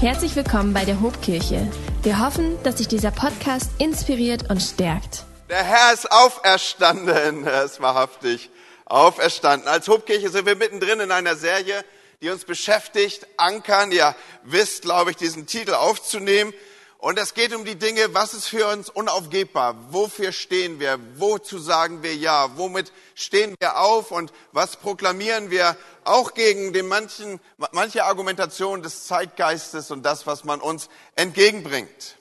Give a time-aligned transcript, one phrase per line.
[0.00, 1.66] Herzlich willkommen bei der Hobkirche.
[2.04, 5.24] Wir hoffen, dass dich dieser Podcast inspiriert und stärkt.
[5.50, 7.44] Der Herr ist auferstanden.
[7.44, 8.48] Er ist wahrhaftig
[8.84, 9.66] auferstanden.
[9.66, 11.84] Als Hobkirche sind wir mittendrin in einer Serie,
[12.22, 13.90] die uns beschäftigt, ankern.
[13.90, 16.54] Ihr wisst, glaube ich, diesen Titel aufzunehmen.
[17.00, 19.76] Und es geht um die Dinge, was ist für uns unaufgebbar?
[19.90, 20.98] Wofür stehen wir?
[21.14, 22.50] Wozu sagen wir Ja?
[22.56, 24.10] Womit stehen wir auf?
[24.10, 27.38] Und was proklamieren wir auch gegen den manchen,
[27.70, 32.16] manche Argumentation des Zeitgeistes und das, was man uns entgegenbringt?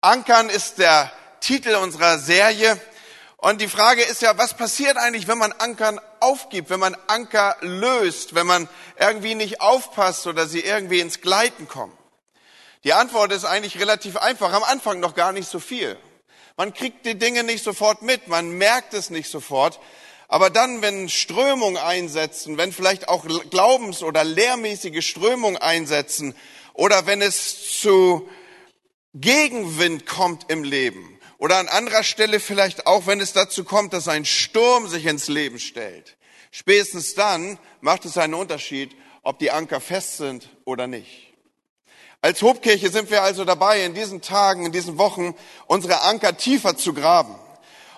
[0.00, 2.76] Ankern ist der Titel unserer Serie.
[3.36, 7.56] Und die Frage ist ja, was passiert eigentlich, wenn man Ankern aufgibt, wenn man Anker
[7.60, 11.96] löst, wenn man irgendwie nicht aufpasst oder sie irgendwie ins Gleiten kommen?
[12.84, 14.52] Die Antwort ist eigentlich relativ einfach.
[14.52, 15.98] Am Anfang noch gar nicht so viel.
[16.56, 19.78] Man kriegt die Dinge nicht sofort mit, man merkt es nicht sofort.
[20.26, 26.34] Aber dann, wenn Strömungen einsetzen, wenn vielleicht auch Glaubens- oder lehrmäßige Strömungen einsetzen
[26.74, 28.28] oder wenn es zu
[29.14, 34.06] Gegenwind kommt im Leben oder an anderer Stelle vielleicht auch, wenn es dazu kommt, dass
[34.06, 36.18] ein Sturm sich ins Leben stellt,
[36.50, 41.27] spätestens dann macht es einen Unterschied, ob die Anker fest sind oder nicht.
[42.20, 46.76] Als Hobkirche sind wir also dabei, in diesen Tagen, in diesen Wochen unsere Anker tiefer
[46.76, 47.36] zu graben.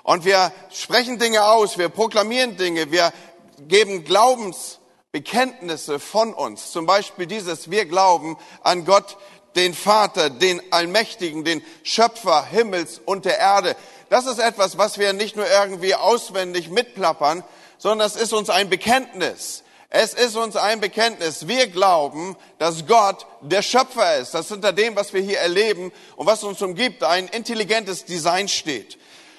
[0.02, 3.14] Und wir sprechen Dinge aus, wir proklamieren Dinge, wir
[3.60, 6.70] geben Glaubensbekenntnisse von uns.
[6.70, 9.16] Zum Beispiel dieses, wir glauben an Gott,
[9.56, 13.74] den Vater, den Allmächtigen, den Schöpfer Himmels und der Erde.
[14.10, 17.42] Das ist etwas, was wir nicht nur irgendwie auswendig mitplappern,
[17.78, 19.64] sondern es ist uns ein Bekenntnis.
[19.92, 21.48] Es ist uns ein Bekenntnis.
[21.48, 26.28] Wir glauben, dass Gott der Schöpfer ist, dass hinter dem, was wir hier erleben und
[26.28, 28.98] was uns umgibt, ein intelligentes Design steht.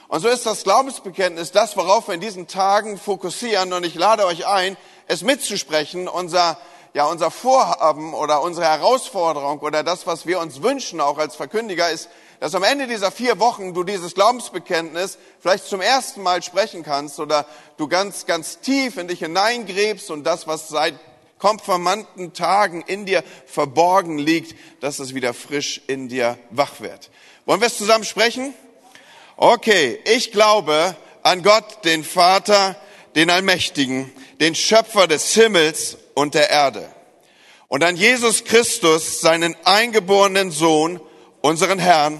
[0.10, 3.72] Und so ist das Glaubensbekenntnis das, worauf wir in diesen Tagen fokussieren.
[3.72, 4.76] Und ich lade euch ein,
[5.08, 6.58] es mitzusprechen, unser,
[6.94, 11.90] ja, unser Vorhaben oder unsere Herausforderung oder das, was wir uns wünschen, auch als Verkündiger,
[11.90, 12.10] ist,
[12.42, 17.20] dass am Ende dieser vier Wochen du dieses Glaubensbekenntnis vielleicht zum ersten Mal sprechen kannst
[17.20, 17.46] oder
[17.78, 20.96] du ganz, ganz tief in dich hineingräbst und das, was seit
[21.38, 27.12] konfirmanten Tagen in dir verborgen liegt, dass es wieder frisch in dir wach wird.
[27.46, 28.56] Wollen wir es zusammen sprechen?
[29.38, 32.76] Okay, ich glaube an Gott, den Vater,
[33.14, 36.92] den Allmächtigen, den Schöpfer des Himmels und der Erde.
[37.68, 41.00] Und an Jesus Christus, seinen eingeborenen Sohn,
[41.42, 42.20] unseren Herrn,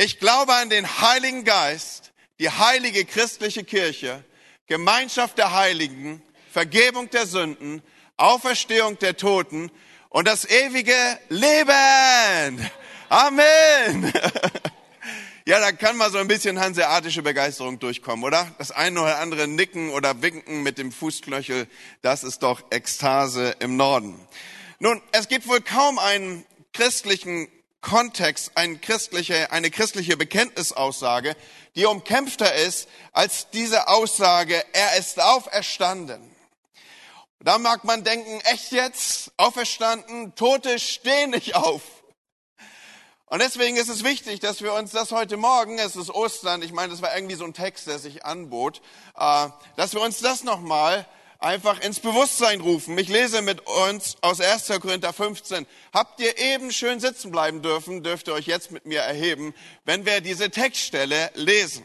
[0.00, 4.22] Ich glaube an den Heiligen Geist, die heilige christliche Kirche,
[4.68, 6.22] Gemeinschaft der Heiligen,
[6.52, 7.82] Vergebung der Sünden,
[8.16, 9.72] Auferstehung der Toten
[10.08, 10.94] und das ewige
[11.28, 12.70] Leben.
[13.08, 14.12] Amen.
[15.46, 18.54] Ja, da kann mal so ein bisschen hanseatische Begeisterung durchkommen, oder?
[18.58, 21.66] Das eine oder andere Nicken oder Winken mit dem Fußknöchel,
[22.02, 24.20] das ist doch Ekstase im Norden.
[24.78, 26.44] Nun, es gibt wohl kaum einen
[26.74, 27.48] christlichen
[27.80, 31.36] Kontext eine christliche, eine christliche Bekenntnisaussage,
[31.76, 36.34] die umkämpfter ist als diese Aussage, er ist auferstanden.
[37.40, 39.30] Da mag man denken, echt jetzt?
[39.36, 40.34] Auferstanden?
[40.34, 41.82] Tote stehen nicht auf.
[43.26, 46.72] Und deswegen ist es wichtig, dass wir uns das heute Morgen, es ist Ostern, ich
[46.72, 48.80] meine, das war irgendwie so ein Text, der sich anbot,
[49.16, 51.06] äh, dass wir uns das nochmal
[51.38, 52.96] einfach ins Bewusstsein rufen.
[52.98, 54.68] Ich lese mit uns aus 1.
[54.80, 55.66] Korinther 15.
[55.92, 59.54] Habt ihr eben schön sitzen bleiben dürfen, dürft ihr euch jetzt mit mir erheben,
[59.84, 61.84] wenn wir diese Textstelle lesen.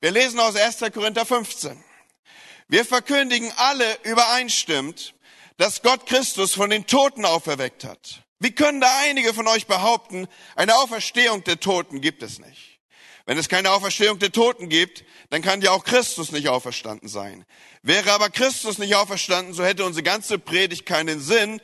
[0.00, 0.92] Wir lesen aus 1.
[0.92, 1.82] Korinther 15.
[2.68, 5.14] Wir verkündigen alle übereinstimmt,
[5.56, 8.22] dass Gott Christus von den Toten auferweckt hat.
[8.38, 10.26] Wie können da einige von euch behaupten,
[10.56, 12.69] eine Auferstehung der Toten gibt es nicht?
[13.30, 17.46] Wenn es keine Auferstehung der Toten gibt, dann kann ja auch Christus nicht auferstanden sein.
[17.80, 21.60] Wäre aber Christus nicht auferstanden, so hätte unsere ganze Predigt keinen Sinn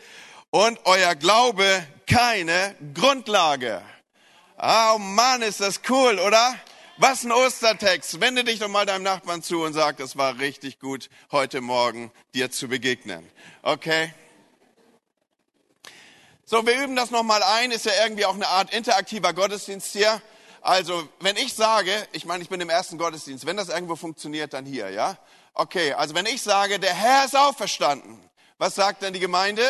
[0.50, 3.82] und euer Glaube keine Grundlage.
[4.62, 6.54] Oh Mann, ist das cool, oder?
[6.98, 8.20] Was ein Ostertext.
[8.20, 12.12] Wende dich doch mal deinem Nachbarn zu und sag, es war richtig gut, heute Morgen
[12.32, 13.28] dir zu begegnen.
[13.62, 14.14] Okay?
[16.44, 17.72] So, wir üben das nochmal ein.
[17.72, 20.22] Ist ja irgendwie auch eine Art interaktiver Gottesdienst hier.
[20.66, 24.52] Also, wenn ich sage, ich meine, ich bin im ersten Gottesdienst, wenn das irgendwo funktioniert,
[24.52, 25.16] dann hier, ja?
[25.54, 28.18] Okay, also wenn ich sage, der Herr ist auferstanden,
[28.58, 29.62] was sagt dann die Gemeinde?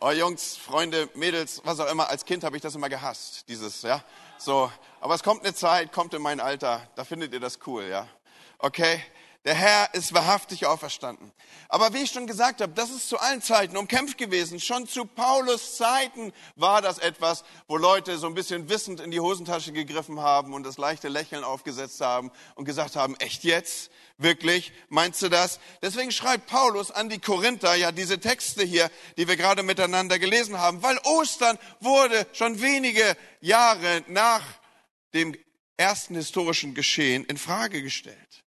[0.00, 3.82] Oh, Jungs, Freunde, Mädels, was auch immer, als Kind habe ich das immer gehasst, dieses,
[3.82, 4.02] ja.
[4.38, 7.84] So, aber es kommt eine Zeit, kommt in mein Alter, da findet ihr das cool,
[7.84, 8.08] ja.
[8.58, 9.00] Okay?
[9.48, 11.32] Der Herr ist wahrhaftig auferstanden.
[11.70, 14.60] Aber wie ich schon gesagt habe, das ist zu allen Zeiten umkämpft gewesen.
[14.60, 19.20] Schon zu Paulus Zeiten war das etwas, wo Leute so ein bisschen wissend in die
[19.20, 23.90] Hosentasche gegriffen haben und das leichte Lächeln aufgesetzt haben und gesagt haben, echt jetzt?
[24.18, 24.70] Wirklich?
[24.90, 25.60] Meinst du das?
[25.80, 30.58] Deswegen schreibt Paulus an die Korinther ja diese Texte hier, die wir gerade miteinander gelesen
[30.58, 34.42] haben, weil Ostern wurde schon wenige Jahre nach
[35.14, 35.34] dem
[35.78, 38.44] ersten historischen Geschehen in Frage gestellt.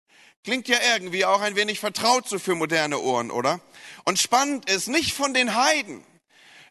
[0.45, 3.61] Klingt ja irgendwie auch ein wenig vertraut so für moderne Ohren, oder?
[4.05, 6.05] Und spannend ist, nicht von den Heiden.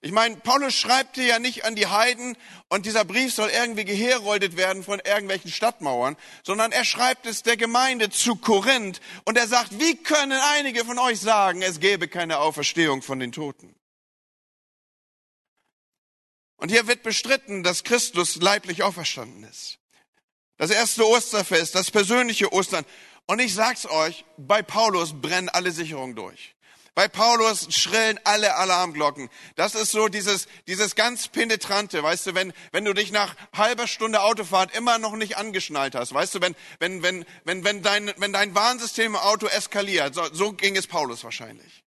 [0.02, 2.38] Ich meine, Paulus schreibt hier ja nicht an die Heiden
[2.70, 7.58] und dieser Brief soll irgendwie geheroldet werden von irgendwelchen Stadtmauern, sondern er schreibt es der
[7.58, 12.40] Gemeinde zu Korinth und er sagt, wie können einige von euch sagen, es gäbe keine
[12.40, 13.74] Auferstehung von den Toten?
[16.58, 19.80] Und hier wird bestritten, dass Christus leiblich auferstanden ist.
[20.58, 22.86] Das erste Osterfest, das persönliche Ostern.
[23.26, 26.54] Und ich sag's euch, bei Paulus brennen alle Sicherungen durch.
[26.96, 29.30] Bei Paulus schrillen alle Alarmglocken.
[29.56, 33.88] Das ist so dieses, dieses ganz penetrante, weißt du, wenn, wenn du dich nach halber
[33.88, 38.14] Stunde Autofahrt immer noch nicht angeschnallt hast, weißt du, wenn, wenn, wenn, wenn, wenn dein,
[38.18, 41.83] wenn dein Warnsystem im Auto eskaliert, so, so ging es Paulus wahrscheinlich.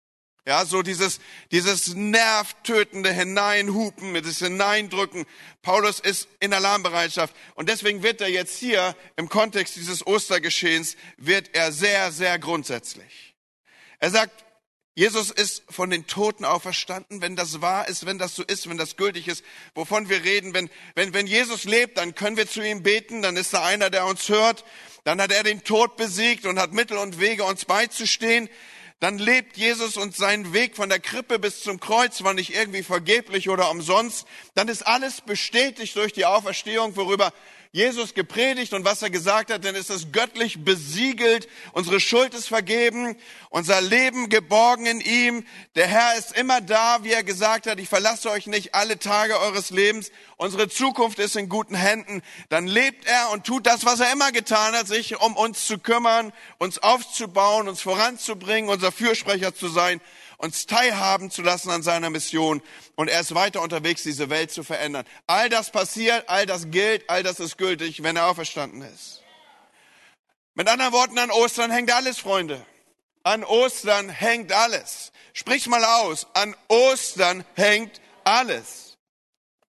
[0.44, 1.20] Ja, so dieses,
[1.52, 5.24] dieses nervtötende Hineinhupen, dieses Hineindrücken.
[5.62, 7.34] Paulus ist in Alarmbereitschaft.
[7.54, 13.36] Und deswegen wird er jetzt hier im Kontext dieses Ostergeschehens, wird er sehr, sehr grundsätzlich.
[14.00, 14.44] Er sagt,
[14.94, 18.76] Jesus ist von den Toten auferstanden, wenn das wahr ist, wenn das so ist, wenn
[18.76, 19.44] das gültig ist,
[19.74, 20.54] wovon wir reden.
[20.54, 23.90] Wenn, wenn, wenn Jesus lebt, dann können wir zu ihm beten, dann ist da einer,
[23.90, 24.64] der uns hört.
[25.04, 28.50] Dann hat er den Tod besiegt und hat Mittel und Wege, uns beizustehen
[29.02, 32.84] dann lebt Jesus und sein Weg von der Krippe bis zum Kreuz war nicht irgendwie
[32.84, 34.28] vergeblich oder umsonst.
[34.54, 37.32] Dann ist alles bestätigt durch die Auferstehung, worüber
[37.74, 41.48] Jesus gepredigt und was er gesagt hat, dann ist es göttlich besiegelt.
[41.72, 43.16] Unsere Schuld ist vergeben,
[43.48, 45.46] unser Leben geborgen in ihm.
[45.74, 49.40] Der Herr ist immer da, wie er gesagt hat, ich verlasse euch nicht alle Tage
[49.40, 50.12] eures Lebens.
[50.36, 52.20] Unsere Zukunft ist in guten Händen.
[52.50, 55.78] Dann lebt er und tut das, was er immer getan hat, sich um uns zu
[55.78, 60.02] kümmern, uns aufzubauen, uns voranzubringen, unser Fürsprecher zu sein
[60.42, 62.62] uns teilhaben zu lassen an seiner Mission.
[62.96, 65.06] Und er ist weiter unterwegs, diese Welt zu verändern.
[65.26, 69.22] All das passiert, all das gilt, all das ist gültig, wenn er auferstanden ist.
[70.54, 72.66] Mit anderen Worten, an Ostern hängt alles, Freunde.
[73.22, 75.12] An Ostern hängt alles.
[75.32, 76.26] Sprich's mal aus.
[76.34, 78.98] An Ostern hängt alles.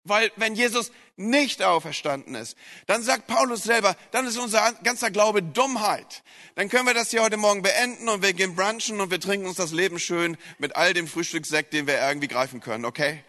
[0.04, 2.58] Weil wenn Jesus nicht auferstanden ist,
[2.88, 6.24] dann sagt Paulus selber, dann ist unser ganzer Glaube Dummheit.
[6.56, 9.46] Dann können wir das hier heute Morgen beenden und wir gehen brunchen und wir trinken
[9.46, 13.24] uns das Leben schön mit all dem Frühstückssekt, den wir irgendwie greifen können, okay?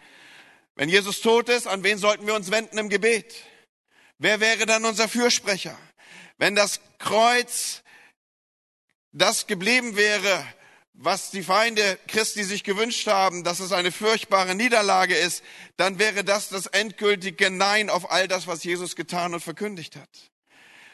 [0.75, 3.33] Wenn Jesus tot ist, an wen sollten wir uns wenden im Gebet?
[4.17, 5.77] Wer wäre dann unser Fürsprecher?
[6.37, 7.81] Wenn das Kreuz
[9.11, 10.45] das geblieben wäre,
[10.97, 15.43] was die Feinde Christi sich gewünscht haben, dass es eine furchtbare Niederlage ist,
[15.77, 20.09] dann wäre das das endgültige Nein auf all das, was Jesus getan und verkündigt hat.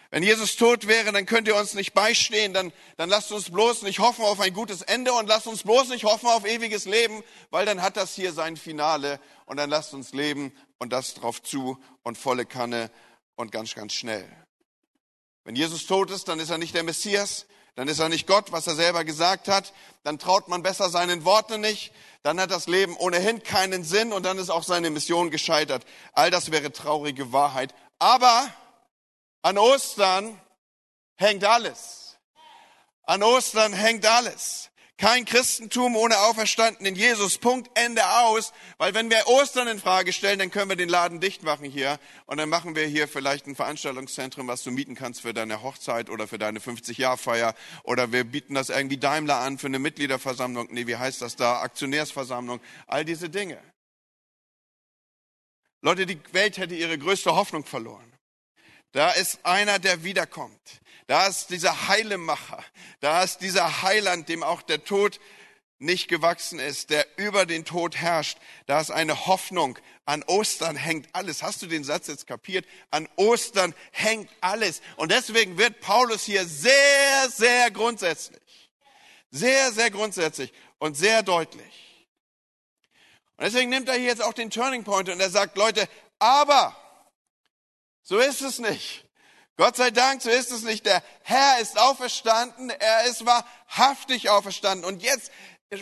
[0.09, 3.83] Wenn Jesus tot wäre, dann könnt ihr uns nicht beistehen, dann, dann lasst uns bloß
[3.83, 7.23] nicht hoffen auf ein gutes Ende und lasst uns bloß nicht hoffen auf ewiges Leben,
[7.49, 11.41] weil dann hat das hier sein Finale und dann lasst uns leben und das drauf
[11.41, 12.91] zu und volle Kanne
[13.35, 14.27] und ganz, ganz schnell.
[15.45, 18.51] Wenn Jesus tot ist, dann ist er nicht der Messias, dann ist er nicht Gott,
[18.51, 19.73] was er selber gesagt hat,
[20.03, 24.23] dann traut man besser seinen Worten nicht, dann hat das Leben ohnehin keinen Sinn und
[24.23, 25.85] dann ist auch seine Mission gescheitert.
[26.13, 27.73] All das wäre traurige Wahrheit.
[27.99, 28.51] Aber
[29.41, 30.39] an Ostern
[31.15, 32.17] hängt alles.
[33.03, 34.70] An Ostern hängt alles.
[35.01, 37.39] Kein Christentum ohne auferstandenen Jesus.
[37.39, 38.53] Punkt, Ende aus.
[38.77, 41.99] Weil wenn wir Ostern in Frage stellen, dann können wir den Laden dicht machen hier.
[42.27, 46.11] Und dann machen wir hier vielleicht ein Veranstaltungszentrum, was du mieten kannst für deine Hochzeit
[46.11, 47.55] oder für deine 50-Jahr-Feier.
[47.81, 50.67] Oder wir bieten das irgendwie Daimler an für eine Mitgliederversammlung.
[50.69, 51.61] Nee, wie heißt das da?
[51.61, 52.61] Aktionärsversammlung.
[52.85, 53.57] All diese Dinge.
[55.81, 58.10] Leute, die Welt hätte ihre größte Hoffnung verloren.
[58.91, 60.81] Da ist einer, der wiederkommt.
[61.07, 62.63] Da ist dieser Heilemacher.
[62.99, 65.19] Da ist dieser Heiland, dem auch der Tod
[65.81, 68.37] nicht gewachsen ist, der über den Tod herrscht.
[68.67, 69.79] Da ist eine Hoffnung.
[70.05, 71.41] An Ostern hängt alles.
[71.41, 72.65] Hast du den Satz jetzt kapiert?
[72.91, 74.81] An Ostern hängt alles.
[74.95, 78.71] Und deswegen wird Paulus hier sehr, sehr grundsätzlich,
[79.31, 82.07] sehr, sehr grundsätzlich und sehr deutlich.
[83.37, 86.75] Und deswegen nimmt er hier jetzt auch den Turning Point und er sagt, Leute, aber,
[88.03, 89.05] so ist es nicht.
[89.57, 90.85] Gott sei Dank, so ist es nicht.
[90.85, 94.85] Der Herr ist auferstanden, er ist wahrhaftig auferstanden.
[94.85, 95.31] Und jetzt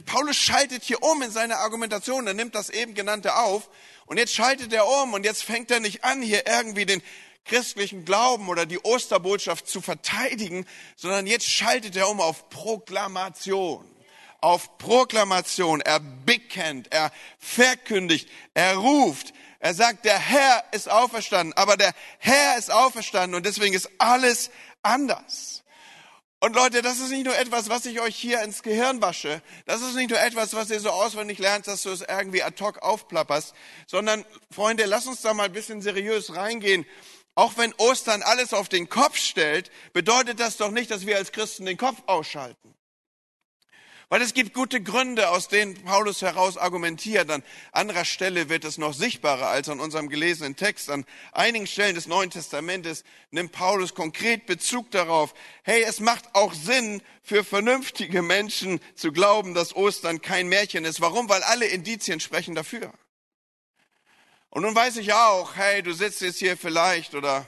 [0.06, 3.70] Paulus schaltet hier um in seiner Argumentation, er nimmt das eben genannte auf
[4.06, 7.02] und jetzt schaltet er um und jetzt fängt er nicht an, hier irgendwie den
[7.46, 13.86] christlichen Glauben oder die Osterbotschaft zu verteidigen, sondern jetzt schaltet er um auf Proklamation.
[14.42, 15.82] Auf Proklamation.
[15.82, 22.58] Er bekennt, er verkündigt, er ruft, er sagt, der Herr ist auferstanden, aber der Herr
[22.58, 24.50] ist auferstanden und deswegen ist alles
[24.82, 25.64] anders.
[26.42, 29.42] Und Leute, das ist nicht nur etwas, was ich euch hier ins Gehirn wasche.
[29.66, 32.64] Das ist nicht nur etwas, was ihr so auswendig lernt, dass du es irgendwie ad
[32.64, 33.54] hoc aufplapperst,
[33.88, 36.86] sondern Freunde, lass uns da mal ein bisschen seriös reingehen.
[37.36, 41.34] Auch wenn Ostern alles auf den Kopf stellt, bedeutet das doch nicht, dass wir als
[41.34, 42.74] Christen den Kopf ausschalten.
[44.12, 47.30] Weil es gibt gute Gründe, aus denen Paulus heraus argumentiert.
[47.30, 50.90] An anderer Stelle wird es noch sichtbarer als an unserem gelesenen Text.
[50.90, 55.36] An einigen Stellen des Neuen Testamentes nimmt Paulus konkret Bezug darauf.
[55.62, 61.02] Hey, es macht auch Sinn für vernünftige Menschen zu glauben, dass Ostern kein Märchen ist.
[61.02, 61.30] Warum?
[61.30, 62.92] Weil alle Indizien sprechen dafür.
[64.50, 67.46] Und nun weiß ich auch, hey, du sitzt jetzt hier vielleicht oder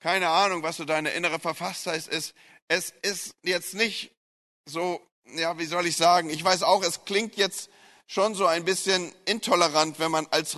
[0.00, 2.34] keine Ahnung, was so deine innere Verfasstheit ist.
[2.68, 4.14] Es ist jetzt nicht
[4.66, 5.00] so
[5.36, 7.70] ja, wie soll ich sagen, ich weiß auch, es klingt jetzt
[8.06, 10.56] schon so ein bisschen intolerant, wenn man als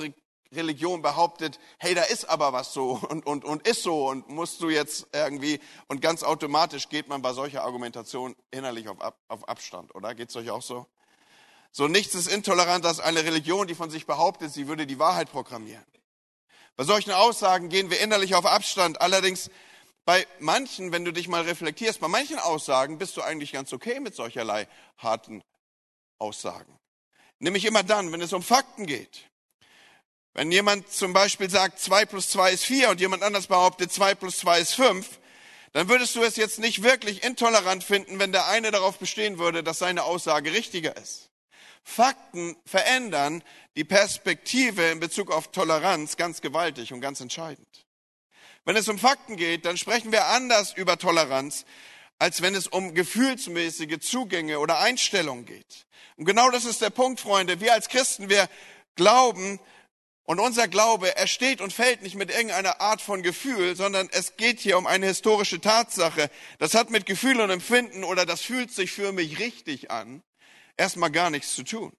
[0.53, 4.61] Religion behauptet, hey, da ist aber was so und, und, und ist so und musst
[4.61, 8.99] du jetzt irgendwie, und ganz automatisch geht man bei solcher Argumentation innerlich auf,
[9.29, 10.15] auf Abstand, oder?
[10.15, 10.87] Geht es euch auch so?
[11.73, 15.31] So nichts ist intolerant als eine Religion, die von sich behauptet, sie würde die Wahrheit
[15.31, 15.85] programmieren.
[16.77, 19.01] Bei solchen Aussagen gehen wir innerlich auf Abstand.
[19.01, 19.51] Allerdings
[20.11, 24.01] bei manchen, wenn du dich mal reflektierst, bei manchen Aussagen bist du eigentlich ganz okay
[24.01, 24.67] mit solcherlei
[24.99, 25.41] harten
[26.19, 26.77] Aussagen.
[27.39, 29.31] Nämlich immer dann, wenn es um Fakten geht.
[30.35, 34.17] Wenn jemand zum Beispiel sagt, zwei plus zwei ist vier und jemand anders behauptet, zwei
[34.17, 35.21] plus zwei ist fünf,
[35.75, 39.63] dann würdest du es jetzt nicht wirklich intolerant finden, wenn der eine darauf bestehen würde,
[39.63, 41.31] dass seine Aussage richtiger ist.
[41.85, 43.45] Fakten verändern
[43.77, 47.87] die Perspektive in Bezug auf Toleranz ganz gewaltig und ganz entscheidend.
[48.65, 51.65] Wenn es um Fakten geht, dann sprechen wir anders über Toleranz,
[52.19, 55.87] als wenn es um gefühlsmäßige Zugänge oder Einstellungen geht.
[56.17, 57.61] Und genau das ist der Punkt, Freunde.
[57.61, 58.49] Wir als Christen, wir
[58.95, 59.59] glauben,
[60.31, 64.37] und unser Glaube, er steht und fällt nicht mit irgendeiner Art von Gefühl, sondern es
[64.37, 66.31] geht hier um eine historische Tatsache.
[66.61, 70.23] Das hat mit Gefühl und Empfinden oder das fühlt sich für mich richtig an,
[70.77, 71.93] erstmal gar nichts zu tun.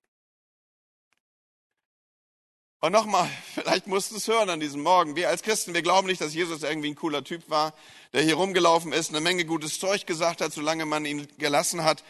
[2.81, 5.15] Und nochmal, vielleicht musst du es hören an diesem Morgen.
[5.15, 7.73] Wir als Christen, wir glauben nicht, dass Jesus irgendwie ein cooler Typ war,
[8.11, 12.03] der hier rumgelaufen ist, eine Menge gutes Zeug gesagt hat, solange man ihn gelassen hat.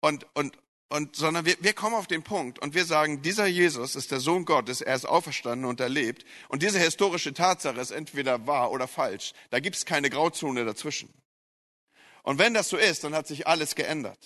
[0.00, 0.58] Und, und,
[0.88, 4.20] und, sondern wir, wir kommen auf den Punkt und wir sagen, dieser Jesus ist der
[4.20, 6.24] Sohn Gottes, er ist auferstanden und er lebt.
[6.48, 9.32] Und diese historische Tatsache ist entweder wahr oder falsch.
[9.50, 11.12] Da gibt es keine Grauzone dazwischen.
[12.22, 14.18] Und wenn das so ist, dann hat sich alles geändert.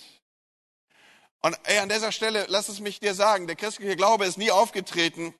[1.41, 4.51] Und ey, an dieser Stelle, lass es mich dir sagen, der christliche Glaube ist nie
[4.51, 5.33] aufgetreten,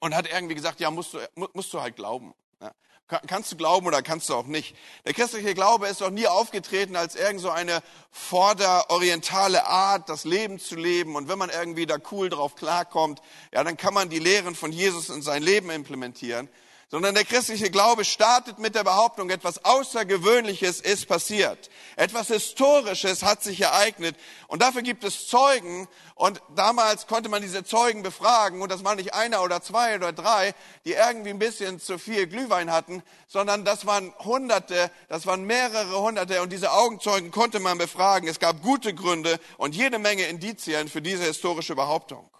[0.00, 1.18] und hat irgendwie gesagt, ja, musst du,
[1.52, 2.34] musst du halt glauben.
[2.60, 2.72] Ja.
[3.06, 4.76] Kannst du glauben oder kannst du auch nicht.
[5.04, 10.58] Der christliche Glaube ist doch nie aufgetreten als irgend so eine vorderorientale Art, das Leben
[10.58, 11.16] zu leben.
[11.16, 14.72] Und wenn man irgendwie da cool drauf klarkommt, ja, dann kann man die Lehren von
[14.72, 16.48] Jesus in sein Leben implementieren
[16.90, 21.68] sondern der christliche Glaube startet mit der Behauptung, etwas Außergewöhnliches ist passiert.
[21.96, 24.16] Etwas Historisches hat sich ereignet.
[24.46, 25.86] Und dafür gibt es Zeugen.
[26.14, 28.62] Und damals konnte man diese Zeugen befragen.
[28.62, 30.54] Und das waren nicht einer oder zwei oder drei,
[30.86, 36.00] die irgendwie ein bisschen zu viel Glühwein hatten, sondern das waren Hunderte, das waren mehrere
[36.00, 36.40] Hunderte.
[36.40, 38.28] Und diese Augenzeugen konnte man befragen.
[38.28, 42.30] Es gab gute Gründe und jede Menge Indizien für diese historische Behauptung.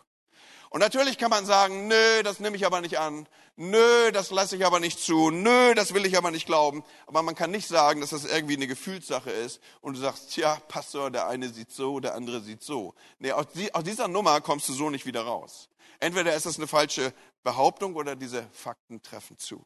[0.71, 3.27] Und natürlich kann man sagen, nö, das nehme ich aber nicht an.
[3.57, 5.31] Nö, das lasse ich aber nicht zu.
[5.31, 6.85] Nö, das will ich aber nicht glauben.
[7.07, 10.61] Aber man kann nicht sagen, dass das irgendwie eine Gefühlssache ist und du sagst, tja,
[10.69, 12.95] Pastor, der eine sieht so, der andere sieht so.
[13.19, 13.47] Nee, aus,
[13.85, 15.69] dieser Nummer kommst du so nicht wieder raus.
[16.01, 19.65] Entweder ist das eine falsche Behauptung oder diese Fakten treffen zu.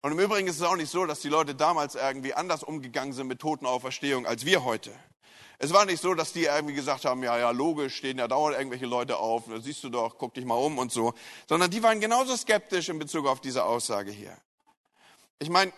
[0.00, 3.12] Und im Übrigen ist es auch nicht so, dass die Leute damals irgendwie anders umgegangen
[3.12, 4.92] sind mit Totenauferstehung als wir heute.
[5.58, 8.56] Es war nicht so, dass die irgendwie gesagt haben, ja, ja, logisch, stehen ja dauernd
[8.56, 11.14] irgendwelche Leute auf, da siehst du doch, guck dich mal um und so,
[11.48, 14.36] sondern die waren genauso skeptisch in Bezug auf diese Aussage hier.
[15.38, 15.72] Ich meine,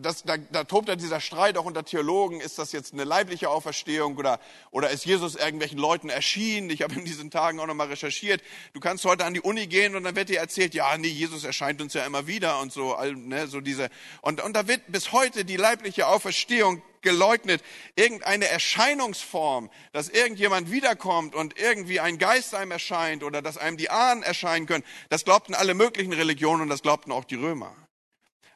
[0.00, 3.50] das, da, da tobt ja dieser Streit auch unter Theologen, ist das jetzt eine leibliche
[3.50, 4.38] Auferstehung oder,
[4.70, 6.70] oder ist Jesus irgendwelchen Leuten erschienen?
[6.70, 8.40] Ich habe in diesen Tagen auch nochmal recherchiert.
[8.74, 11.42] Du kannst heute an die Uni gehen und dann wird dir erzählt, ja, nee, Jesus
[11.42, 13.90] erscheint uns ja immer wieder und so, ne, so diese.
[14.22, 17.62] Und, und da wird bis heute die leibliche Auferstehung geleugnet.
[17.96, 23.90] Irgendeine Erscheinungsform, dass irgendjemand wiederkommt und irgendwie ein Geist einem erscheint oder dass einem die
[23.90, 27.74] Ahnen erscheinen können, das glaubten alle möglichen Religionen und das glaubten auch die Römer.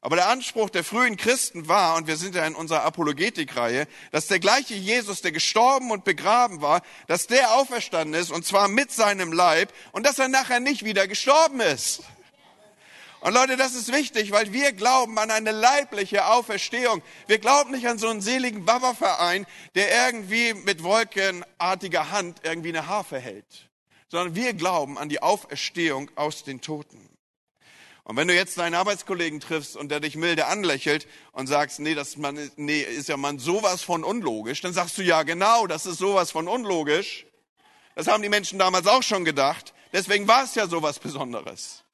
[0.05, 4.27] Aber der Anspruch der frühen Christen war, und wir sind ja in unserer Apologetikreihe, dass
[4.27, 8.91] der gleiche Jesus, der gestorben und begraben war, dass der auferstanden ist, und zwar mit
[8.91, 12.03] seinem Leib, und dass er nachher nicht wieder gestorben ist.
[13.21, 17.01] Und Leute, das ist wichtig, weil wir glauben an eine leibliche Auferstehung.
[17.29, 22.89] Wir glauben nicht an so einen seligen Baba-Verein, der irgendwie mit wolkenartiger Hand irgendwie eine
[22.89, 23.71] Harfe hält,
[24.09, 27.12] sondern wir glauben an die Auferstehung aus den Toten.
[28.05, 31.95] Und wenn du jetzt deinen Arbeitskollegen triffst und der dich milde anlächelt und sagst, nee,
[31.95, 35.87] das man, nee, ist ja man sowas von unlogisch, dann sagst du ja genau, das
[35.87, 37.27] ist sowas von unlogisch.
[37.95, 39.73] Das haben die Menschen damals auch schon gedacht.
[39.93, 41.85] Deswegen war es ja sowas Besonderes.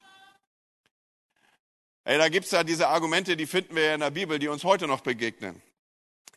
[2.05, 4.63] Hey, da gibt's ja diese Argumente, die finden wir ja in der Bibel, die uns
[4.63, 5.61] heute noch begegnen.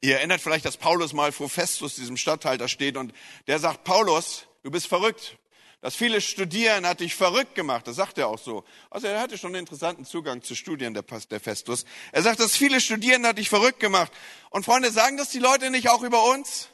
[0.02, 3.14] Ihr erinnert vielleicht, dass Paulus mal vor Festus, diesem Statthalter, steht und
[3.46, 5.38] der sagt, Paulus, du bist verrückt.
[5.82, 7.88] Das viele Studieren hat dich verrückt gemacht.
[7.88, 8.62] Das sagt er auch so.
[8.88, 11.84] Also er hatte schon einen interessanten Zugang zu Studien, der, der Festus.
[12.12, 14.12] Er sagt, das viele Studieren hat dich verrückt gemacht.
[14.50, 16.68] Und Freunde, sagen das die Leute nicht auch über uns?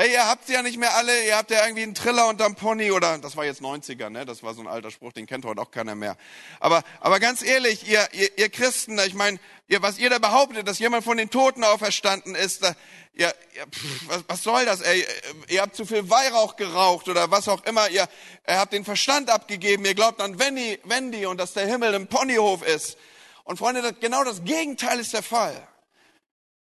[0.00, 2.92] Hey, ihr habt ja nicht mehr alle, ihr habt ja irgendwie einen Triller unterm Pony
[2.92, 4.24] oder, das war jetzt 90er, ne?
[4.24, 6.16] Das war so ein alter Spruch, den kennt heute auch keiner mehr.
[6.60, 10.68] Aber, aber ganz ehrlich, ihr, ihr, ihr Christen, ich meine, ihr, was ihr da behauptet,
[10.68, 12.76] dass jemand von den Toten auferstanden ist, da,
[13.12, 15.04] ihr, ihr, pff, was, was soll das, ey?
[15.48, 18.06] Ihr habt zu viel Weihrauch geraucht oder was auch immer, ihr,
[18.46, 22.06] ihr habt den Verstand abgegeben, ihr glaubt an Wendy, Wendy und dass der Himmel im
[22.06, 22.98] Ponyhof ist.
[23.42, 25.66] Und Freunde, das, genau das Gegenteil ist der Fall.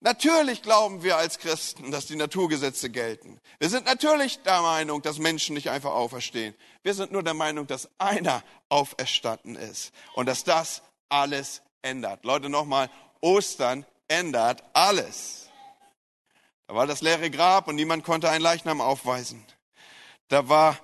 [0.00, 3.40] Natürlich glauben wir als Christen, dass die Naturgesetze gelten.
[3.58, 6.54] Wir sind natürlich der Meinung, dass Menschen nicht einfach auferstehen.
[6.82, 12.24] Wir sind nur der Meinung, dass einer auferstanden ist und dass das alles ändert.
[12.24, 15.48] Leute, nochmal, Ostern ändert alles.
[16.66, 19.44] Da war das leere Grab und niemand konnte einen Leichnam aufweisen.
[20.28, 20.78] Da war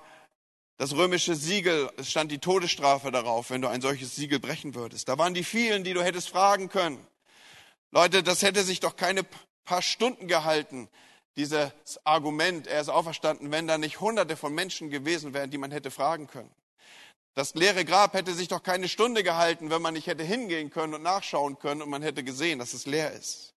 [0.77, 5.07] das römische Siegel, es stand die Todesstrafe darauf, wenn du ein solches Siegel brechen würdest.
[5.07, 7.05] Da waren die vielen, die du hättest fragen können.
[7.93, 9.23] Leute, das hätte sich doch keine
[9.65, 10.89] paar Stunden gehalten,
[11.35, 11.71] dieses
[12.03, 15.91] Argument, er ist auferstanden, wenn da nicht hunderte von Menschen gewesen wären, die man hätte
[15.91, 16.49] fragen können.
[17.35, 20.95] Das leere Grab hätte sich doch keine Stunde gehalten, wenn man nicht hätte hingehen können
[20.95, 23.53] und nachschauen können und man hätte gesehen, dass es leer ist.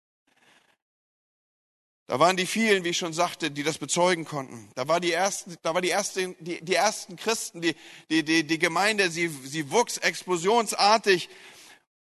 [2.07, 4.71] Da waren die vielen, wie ich schon sagte, die das bezeugen konnten.
[4.73, 7.75] Da war die ersten, da war die ersten, die, die ersten Christen, die,
[8.09, 11.29] die, die, die Gemeinde, sie, sie wuchs explosionsartig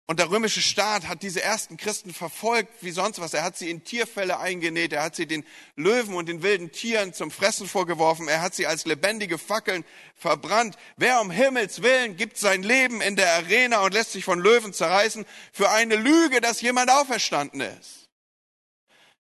[0.06, 3.32] und der römische Staat hat diese ersten Christen verfolgt wie sonst was.
[3.32, 5.44] Er hat sie in Tierfälle eingenäht, er hat sie den
[5.76, 9.84] Löwen und den wilden Tieren zum Fressen vorgeworfen, er hat sie als lebendige Fackeln
[10.16, 10.76] verbrannt.
[10.96, 14.72] Wer um Himmels willen gibt sein Leben in der Arena und lässt sich von Löwen
[14.72, 17.99] zerreißen für eine Lüge, dass jemand auferstanden ist?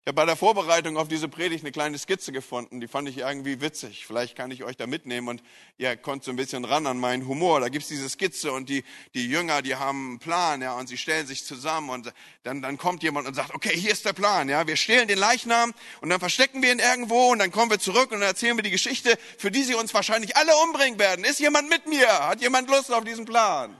[0.05, 3.17] Ich habe bei der Vorbereitung auf diese Predigt eine kleine Skizze gefunden, die fand ich
[3.17, 4.05] irgendwie witzig.
[4.07, 5.43] Vielleicht kann ich euch da mitnehmen und
[5.79, 7.61] ihr kommt so ein bisschen ran an meinen Humor.
[7.61, 10.99] Da gibt's diese Skizze und die, die Jünger, die haben einen Plan, ja, und sie
[10.99, 12.13] stellen sich zusammen und
[12.43, 15.17] dann, dann kommt jemand und sagt, okay, hier ist der Plan, ja, wir stehlen den
[15.17, 18.59] Leichnam und dann verstecken wir ihn irgendwo und dann kommen wir zurück und dann erzählen
[18.59, 21.25] wir die Geschichte, für die sie uns wahrscheinlich alle umbringen werden.
[21.25, 22.29] Ist jemand mit mir?
[22.29, 23.75] Hat jemand Lust auf diesen Plan?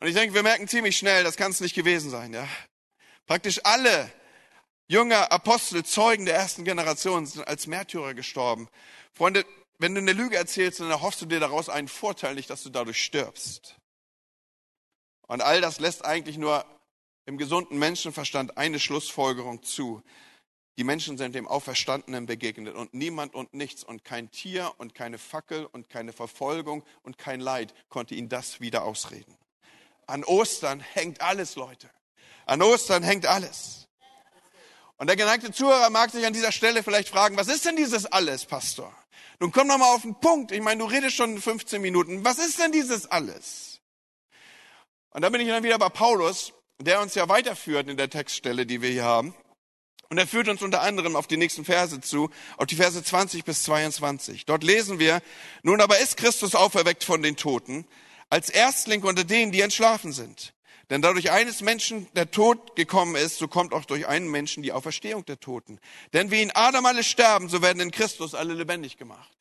[0.00, 2.48] Und ich denke, wir merken ziemlich schnell, das kann es nicht gewesen sein, ja.
[3.28, 4.10] Praktisch alle
[4.88, 8.68] Jünger, Apostel, Zeugen der ersten Generation sind als Märtyrer gestorben.
[9.12, 9.44] Freunde,
[9.78, 12.70] wenn du eine Lüge erzählst, dann erhoffst du dir daraus einen Vorteil, nicht, dass du
[12.70, 13.76] dadurch stirbst.
[15.26, 16.64] Und all das lässt eigentlich nur
[17.26, 20.02] im gesunden Menschenverstand eine Schlussfolgerung zu.
[20.78, 25.18] Die Menschen sind dem Auferstandenen begegnet und niemand und nichts und kein Tier und keine
[25.18, 29.36] Fackel und keine Verfolgung und kein Leid konnte ihnen das wieder ausreden.
[30.06, 31.90] An Ostern hängt alles, Leute.
[32.48, 33.88] An Ostern hängt alles.
[34.96, 38.06] Und der geneigte Zuhörer mag sich an dieser Stelle vielleicht fragen, was ist denn dieses
[38.06, 38.92] alles, Pastor?
[39.38, 40.50] Nun komm doch mal auf den Punkt.
[40.50, 42.24] Ich meine, du redest schon 15 Minuten.
[42.24, 43.80] Was ist denn dieses alles?
[45.10, 48.64] Und da bin ich dann wieder bei Paulus, der uns ja weiterführt in der Textstelle,
[48.64, 49.34] die wir hier haben.
[50.08, 53.44] Und er führt uns unter anderem auf die nächsten Verse zu, auf die Verse 20
[53.44, 54.46] bis 22.
[54.46, 55.20] Dort lesen wir,
[55.62, 57.86] nun aber ist Christus auferweckt von den Toten,
[58.30, 60.54] als Erstling unter denen, die entschlafen sind.
[60.90, 64.72] Denn dadurch eines Menschen der Tod gekommen ist, so kommt auch durch einen Menschen die
[64.72, 65.78] Auferstehung der Toten.
[66.14, 69.38] Denn wie in Adam alle sterben, so werden in Christus alle lebendig gemacht.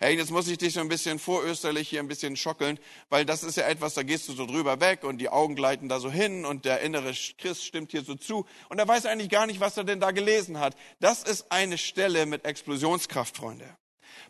[0.00, 2.78] Hey, jetzt muss ich dich so ein bisschen vorösterlich hier ein bisschen schockeln,
[3.08, 5.88] weil das ist ja etwas, da gehst du so drüber weg und die Augen gleiten
[5.88, 9.28] da so hin und der innere Christ stimmt hier so zu und er weiß eigentlich
[9.28, 10.76] gar nicht, was er denn da gelesen hat.
[11.00, 13.76] Das ist eine Stelle mit Explosionskraft, Freunde.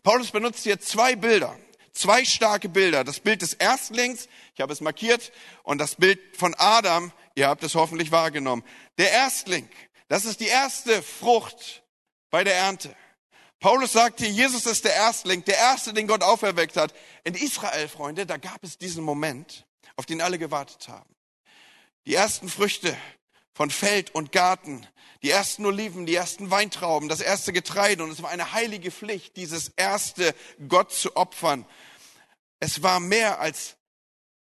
[0.02, 1.58] Paulus benutzt hier zwei Bilder.
[1.98, 3.02] Zwei starke Bilder.
[3.02, 5.32] Das Bild des Erstlings, ich habe es markiert,
[5.64, 8.62] und das Bild von Adam, ihr habt es hoffentlich wahrgenommen.
[8.98, 9.68] Der Erstling,
[10.06, 11.82] das ist die erste Frucht
[12.30, 12.94] bei der Ernte.
[13.58, 16.94] Paulus sagt hier, Jesus ist der Erstling, der Erste, den Gott auferweckt hat.
[17.24, 21.12] In Israel, Freunde, da gab es diesen Moment, auf den alle gewartet haben.
[22.06, 22.96] Die ersten Früchte
[23.54, 24.86] von Feld und Garten,
[25.24, 28.04] die ersten Oliven, die ersten Weintrauben, das erste Getreide.
[28.04, 30.32] Und es war eine heilige Pflicht, dieses erste
[30.68, 31.66] Gott zu opfern.
[32.60, 33.78] Es war mehr als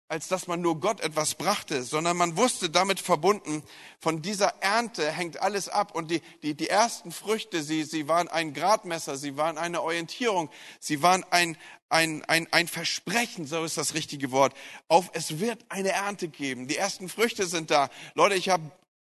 [0.09, 3.63] als dass man nur Gott etwas brachte, sondern man wusste damit verbunden,
[3.99, 5.95] von dieser Ernte hängt alles ab.
[5.95, 10.49] Und die, die, die ersten Früchte, sie, sie waren ein Gradmesser, sie waren eine Orientierung,
[10.79, 11.57] sie waren ein,
[11.89, 14.55] ein, ein, ein Versprechen, so ist das richtige Wort,
[14.89, 16.69] auf es wird eine Ernte geben.
[16.69, 17.91] Die ersten Früchte sind da.
[18.15, 18.71] Leute, ich habe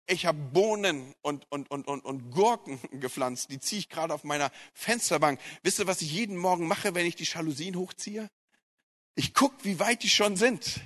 [0.08, 4.26] ich hab Bohnen und, und, und, und, und Gurken gepflanzt, die ziehe ich gerade auf
[4.26, 5.40] meiner Fensterbank.
[5.64, 8.30] Wisst ihr, was ich jeden Morgen mache, wenn ich die Jalousien hochziehe?
[9.16, 10.82] Ich guck, wie weit die schon sind.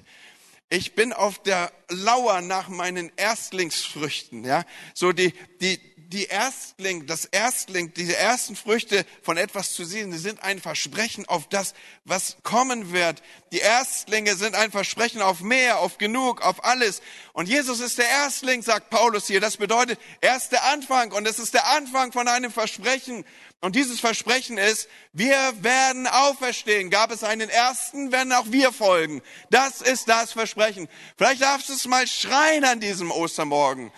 [0.70, 4.66] Ich bin auf der Lauer nach meinen Erstlingsfrüchten, ja.
[4.94, 10.18] So die, die, die Erstling, das Erstling, diese ersten Früchte von etwas zu sehen, die
[10.18, 13.22] sind ein Versprechen auf das, was kommen wird.
[13.52, 17.02] Die Erstlinge sind ein Versprechen auf mehr, auf genug, auf alles.
[17.34, 19.40] Und Jesus ist der Erstling, sagt Paulus hier.
[19.40, 23.26] Das bedeutet, er ist der Anfang und es ist der Anfang von einem Versprechen.
[23.62, 26.90] Und dieses Versprechen ist, wir werden auferstehen.
[26.90, 29.22] Gab es einen ersten, werden auch wir folgen.
[29.50, 30.88] Das ist das Versprechen.
[31.18, 33.92] Vielleicht darfst du es mal schreien an diesem Ostermorgen.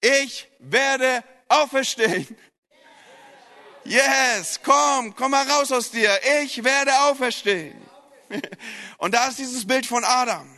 [0.00, 2.36] Ich werde auferstehen.
[3.84, 6.10] Yes, komm, komm mal raus aus dir.
[6.42, 7.80] Ich werde auferstehen.
[8.98, 10.48] Und da ist dieses Bild von Adam.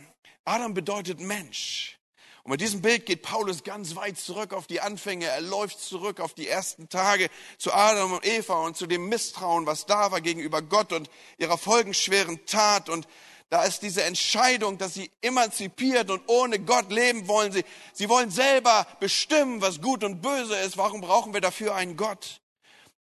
[0.45, 1.97] Adam bedeutet Mensch.
[2.43, 5.25] Und mit diesem Bild geht Paulus ganz weit zurück auf die Anfänge.
[5.27, 9.65] Er läuft zurück auf die ersten Tage zu Adam und Eva und zu dem Misstrauen,
[9.65, 12.89] was da war gegenüber Gott und ihrer folgenschweren Tat.
[12.89, 13.07] Und
[13.53, 17.51] da ist diese Entscheidung, dass sie emanzipiert und ohne Gott leben wollen.
[17.51, 17.63] Sie,
[17.93, 20.75] sie wollen selber bestimmen, was gut und böse ist.
[20.75, 22.41] Warum brauchen wir dafür einen Gott?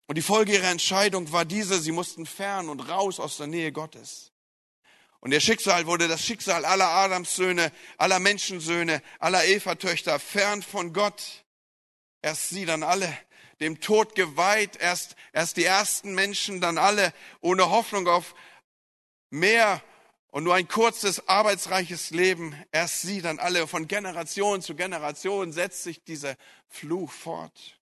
[0.08, 3.72] Und die Folge ihrer Entscheidung war diese, sie mussten fern und raus aus der Nähe
[3.72, 4.34] Gottes.
[5.22, 11.46] Und der Schicksal wurde das Schicksal aller Adamssöhne, aller Menschensöhne, aller Eva-Töchter fern von Gott.
[12.22, 13.18] Erst sie, dann alle,
[13.62, 18.36] dem Tod geweiht, erst, erst die ersten Menschen, dann alle, ohne Hoffnung auf
[19.30, 19.82] mehr
[20.32, 22.56] und nur ein kurzes, arbeitsreiches Leben.
[22.72, 26.36] Erst sie, dann alle, von Generation zu Generation setzt sich dieser
[26.68, 27.80] Fluch fort.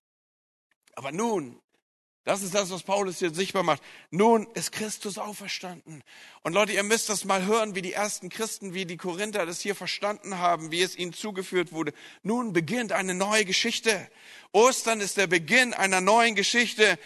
[0.94, 1.60] Aber nun,
[2.24, 3.82] das ist das, was Paulus hier sichtbar macht.
[4.10, 6.02] Nun ist Christus auferstanden.
[6.42, 9.60] Und Leute, ihr müsst das mal hören, wie die ersten Christen, wie die Korinther das
[9.60, 11.94] hier verstanden haben, wie es ihnen zugeführt wurde.
[12.22, 14.10] Nun beginnt eine neue Geschichte.
[14.52, 16.98] Ostern ist der Beginn einer neuen Geschichte.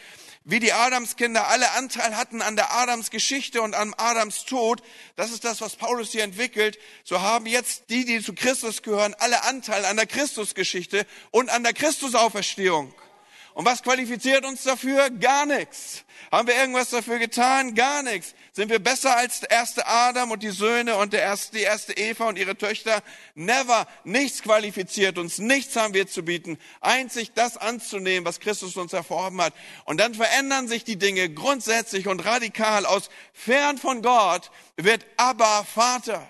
[0.46, 4.82] Wie die Adamskinder alle Anteil hatten an der Adams Geschichte und am Adams Tod,
[5.16, 9.14] das ist das, was Paulus hier entwickelt, so haben jetzt die, die zu Christus gehören,
[9.18, 12.94] alle Anteil an der Christusgeschichte und an der Christusauferstehung.
[13.54, 15.10] Und was qualifiziert uns dafür?
[15.10, 16.02] Gar nichts.
[16.32, 17.76] Haben wir irgendwas dafür getan?
[17.76, 18.34] Gar nichts.
[18.52, 21.92] Sind wir besser als der erste Adam und die Söhne und der erste, die erste
[21.92, 23.00] Eva und ihre Töchter?
[23.36, 23.86] Never.
[24.02, 25.38] Nichts qualifiziert uns.
[25.38, 26.58] Nichts haben wir zu bieten.
[26.80, 29.54] Einzig das anzunehmen, was Christus uns erworben hat.
[29.84, 32.86] Und dann verändern sich die Dinge grundsätzlich und radikal.
[32.86, 36.28] Aus fern von Gott wird aber Vater.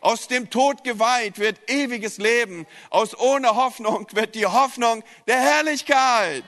[0.00, 2.66] Aus dem Tod geweiht wird ewiges Leben.
[2.88, 6.44] Aus ohne Hoffnung wird die Hoffnung der Herrlichkeit.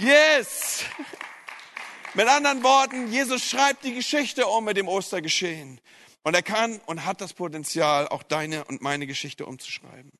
[0.00, 0.84] Yes!
[2.14, 5.80] Mit anderen Worten, Jesus schreibt die Geschichte um mit dem Ostergeschehen.
[6.22, 10.10] Und er kann und hat das Potenzial, auch deine und meine Geschichte umzuschreiben.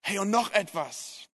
[0.00, 1.28] Hey, und noch etwas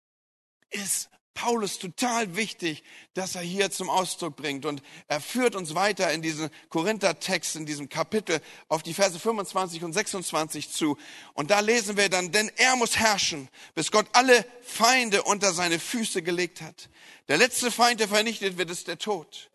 [0.71, 2.83] ist Paulus total wichtig,
[3.15, 4.67] dass er hier zum Ausdruck bringt.
[4.67, 9.83] Und er führt uns weiter in diesen Korinther-Text, in diesem Kapitel, auf die Verse 25
[9.85, 10.99] und 26 zu.
[11.33, 15.79] Und da lesen wir dann, denn er muss herrschen, bis Gott alle Feinde unter seine
[15.79, 16.91] Füße gelegt hat.
[17.29, 19.51] Der letzte Feind, der vernichtet wird, ist der Tod.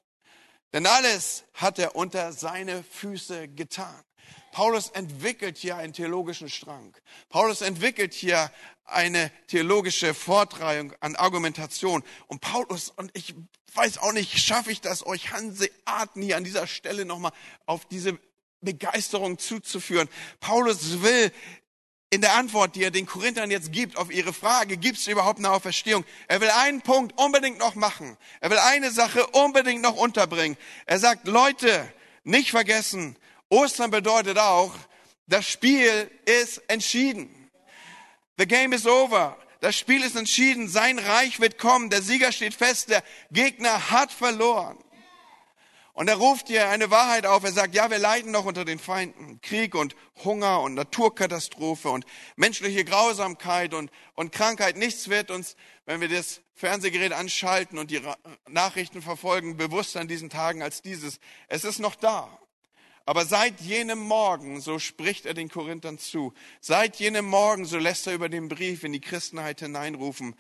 [0.73, 4.03] Denn alles hat er unter seine Füße getan.
[4.57, 6.91] Paulus entwickelt hier einen theologischen Strang.
[7.29, 8.51] Paulus entwickelt hier
[8.85, 12.03] eine theologische Fortreihung an Argumentation.
[12.25, 13.35] Und Paulus, und ich
[13.75, 17.33] weiß auch nicht, schaffe ich das, euch Hanseaten hier an dieser Stelle nochmal
[17.67, 18.17] auf diese
[18.61, 20.09] Begeisterung zuzuführen.
[20.39, 21.31] Paulus will
[22.09, 25.37] in der Antwort, die er den Korinthern jetzt gibt auf ihre Frage, gibt es überhaupt
[25.37, 26.03] eine Auferstehung?
[26.27, 28.17] Er will einen Punkt unbedingt noch machen.
[28.39, 30.57] Er will eine Sache unbedingt noch unterbringen.
[30.87, 31.93] Er sagt, Leute,
[32.23, 33.17] nicht vergessen,
[33.49, 34.73] Ostern bedeutet auch,
[35.27, 37.51] das Spiel ist entschieden.
[38.37, 39.37] The game is over.
[39.61, 40.67] Das Spiel ist entschieden.
[40.67, 41.89] Sein Reich wird kommen.
[41.89, 42.89] Der Sieger steht fest.
[42.89, 44.77] Der Gegner hat verloren.
[45.93, 47.43] Und er ruft hier eine Wahrheit auf.
[47.43, 49.41] Er sagt, ja, wir leiden noch unter den Feinden.
[49.41, 52.05] Krieg und Hunger und Naturkatastrophe und
[52.35, 54.77] menschliche Grausamkeit und, und Krankheit.
[54.77, 55.55] Nichts wird uns,
[55.87, 58.01] wenn wir das Fernsehgerät anschalten und die
[58.47, 61.19] Nachrichten verfolgen, bewusst an diesen Tagen als dieses.
[61.47, 62.39] Es ist noch da.
[63.07, 68.05] Aber seit jenem Morgen, so spricht er den Korinthern zu, seit jenem Morgen, so lässt
[68.05, 70.35] er über den Brief in die Christenheit hineinrufen,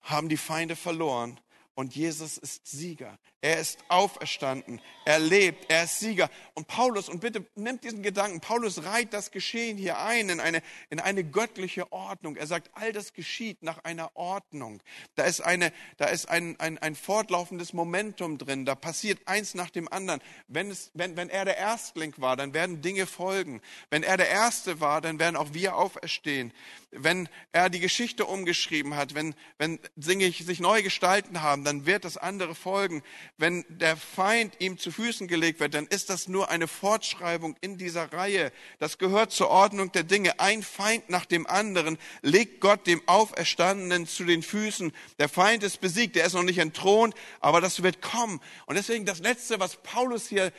[0.00, 1.40] haben die Feinde verloren
[1.74, 3.18] und Jesus ist Sieger.
[3.40, 4.80] Er ist auferstanden.
[5.04, 5.70] Er lebt.
[5.70, 6.30] Er ist Sieger.
[6.54, 10.62] Und Paulus, und bitte nimmt diesen Gedanken, Paulus reiht das Geschehen hier ein in eine,
[10.88, 12.36] in eine göttliche Ordnung.
[12.36, 14.80] Er sagt, all das geschieht nach einer Ordnung.
[15.16, 18.64] Da ist, eine, da ist ein, ein, ein fortlaufendes Momentum drin.
[18.64, 20.22] Da passiert eins nach dem anderen.
[20.46, 23.60] Wenn, es, wenn, wenn er der Erstling war, dann werden Dinge folgen.
[23.90, 26.52] Wenn er der Erste war, dann werden auch wir auferstehen.
[26.92, 32.04] Wenn er die Geschichte umgeschrieben hat, wenn, wenn Dinge sich neu gestalten haben, dann wird
[32.04, 33.02] das andere folgen.
[33.36, 37.78] Wenn der Feind ihm zu Füßen gelegt wird, dann ist das nur eine Fortschreibung in
[37.78, 38.52] dieser Reihe.
[38.78, 40.38] Das gehört zur Ordnung der Dinge.
[40.40, 44.92] Ein Feind nach dem anderen legt Gott dem Auferstandenen zu den Füßen.
[45.18, 48.40] Der Feind ist besiegt, der ist noch nicht entthront, aber das wird kommen.
[48.66, 50.52] Und deswegen das Letzte, was Paulus hier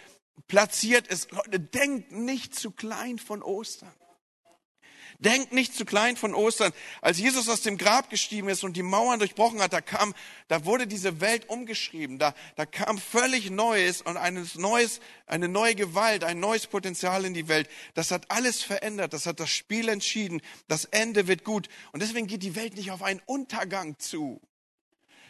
[0.47, 3.93] platziert ist, Leute, denkt nicht zu klein von Ostern.
[5.19, 6.73] Denkt nicht zu klein von Ostern.
[7.01, 10.13] Als Jesus aus dem Grab gestiegen ist und die Mauern durchbrochen hat, da kam,
[10.47, 12.19] da wurde diese Welt umgeschrieben.
[12.19, 17.33] Da, da kam völlig Neues und ein neues, eine neue Gewalt, ein neues Potenzial in
[17.33, 17.69] die Welt.
[17.93, 19.13] Das hat alles verändert.
[19.13, 20.41] Das hat das Spiel entschieden.
[20.67, 21.69] Das Ende wird gut.
[21.91, 24.41] Und deswegen geht die Welt nicht auf einen Untergang zu.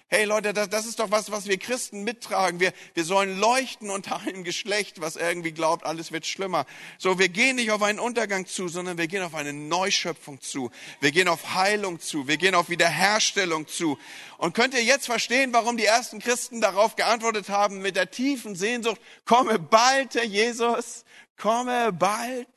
[0.08, 2.60] Hey Leute, das, das ist doch was, was wir Christen mittragen.
[2.60, 6.68] Wir, wir sollen leuchten unter einem Geschlecht, was irgendwie glaubt, alles wird schlimmer.
[7.00, 10.70] So, wir gehen nicht auf einen Untergang zu, sondern wir gehen auf eine Neuschöpfung zu.
[11.00, 12.28] Wir gehen auf Heilung zu.
[12.28, 13.98] Wir gehen auf Wiederherstellung zu.
[14.38, 18.56] Und könnt ihr jetzt verstehen, warum die ersten Christen darauf geantwortet haben mit der tiefen
[18.56, 21.04] Sehnsucht, komme bald, Herr Jesus,
[21.36, 22.48] komme bald.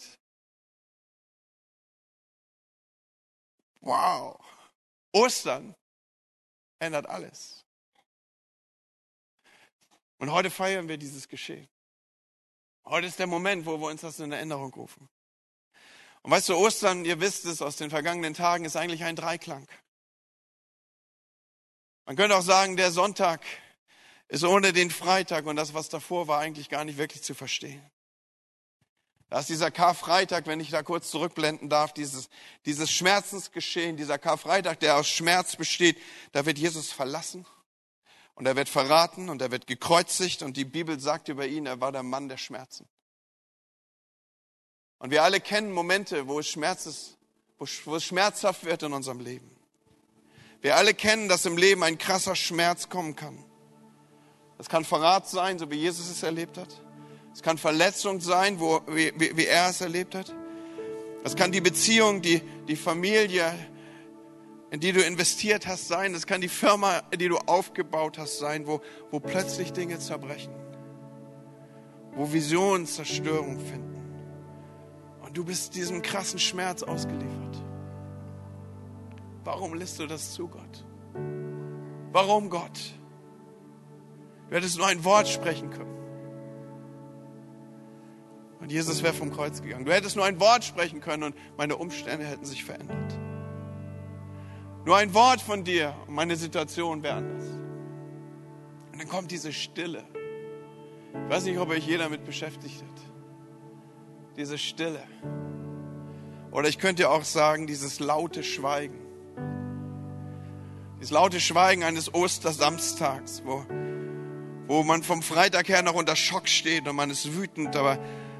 [3.81, 4.39] Wow.
[5.13, 5.75] Ostern
[6.79, 7.65] ändert alles.
[10.19, 11.69] Und heute feiern wir dieses Geschehen.
[12.85, 15.09] Heute ist der Moment, wo wir uns das in Erinnerung rufen.
[16.23, 19.69] Und weißt du, Ostern, ihr wisst es aus den vergangenen Tagen, ist eigentlich ein Dreiklang.
[22.07, 23.45] Man könnte auch sagen, der Sonntag
[24.29, 27.83] ist ohne den Freitag und das, was davor war, eigentlich gar nicht wirklich zu verstehen.
[29.31, 32.31] Da ist dieser Karfreitag, wenn ich da kurz zurückblenden darf, dieses,
[32.65, 35.99] dieses Schmerzensgeschehen, dieser Karfreitag, der aus Schmerz besteht,
[36.33, 37.45] da wird Jesus verlassen
[38.35, 41.81] und er wird verraten und er wird gekreuzigt und die Bibel sagt über ihn, er
[41.81, 42.89] war der Mann der Schmerzen.
[44.99, 47.19] Und wir alle kennen Momente, wo es, Schmerz ist,
[47.59, 49.51] wo, es schmerzhaft wird in unserem Leben.
[50.63, 53.45] Wir alle kennen, dass im Leben ein krasser Schmerz kommen kann.
[54.57, 56.83] Das kann Verrat sein, so wie Jesus es erlebt hat.
[57.39, 60.35] Es kann Verletzung sein, wo, wie, wie er es erlebt hat.
[61.23, 63.55] Es kann die Beziehung, die, die Familie,
[64.73, 66.17] in die du investiert hast, sein.
[66.17, 68.81] Es kann die Firma, die du aufgebaut hast, sein, wo,
[69.13, 70.53] wo plötzlich Dinge zerbrechen.
[72.17, 74.03] Wo Visionen Zerstörung finden.
[75.25, 77.63] Und du bist diesem krassen Schmerz ausgeliefert.
[79.45, 80.85] Warum lässt du das zu, Gott?
[82.11, 82.81] Warum, Gott?
[84.49, 85.98] Du hättest nur ein Wort sprechen können.
[88.61, 89.85] Und Jesus wäre vom Kreuz gegangen.
[89.85, 93.19] Du hättest nur ein Wort sprechen können und meine Umstände hätten sich verändert.
[94.85, 97.45] Nur ein Wort von dir und meine Situation wäre anders.
[98.93, 100.03] Und dann kommt diese Stille.
[101.13, 104.37] Ich weiß nicht, ob euch jeder damit beschäftigt hat.
[104.37, 105.03] Diese Stille.
[106.51, 108.99] Oder ich könnte auch sagen, dieses laute Schweigen.
[110.97, 113.65] Dieses laute Schweigen eines Ostersamstags, wo,
[114.67, 117.99] wo man vom Freitag her noch unter Schock steht und man ist wütend, aber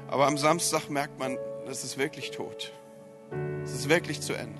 [0.09, 2.73] aber am Samstag merkt man, das ist wirklich tot.
[3.63, 4.59] Es ist wirklich zu Ende.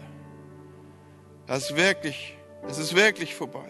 [1.48, 3.68] Das ist wirklich, es ist wirklich vorbei.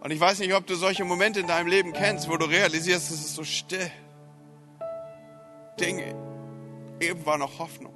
[0.00, 3.10] Und ich weiß nicht, ob du solche Momente in deinem Leben kennst, wo du realisierst,
[3.10, 3.90] es ist so still.
[5.78, 6.14] Dinge,
[7.00, 7.94] eben war noch Hoffnung.